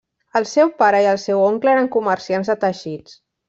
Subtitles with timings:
[0.39, 3.19] El seu pare i el seu oncle eren comerciants de teixits.